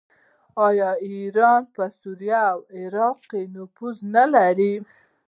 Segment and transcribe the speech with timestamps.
[0.67, 4.73] آیا ایران په سوریه او عراق کې نفوذ نلري؟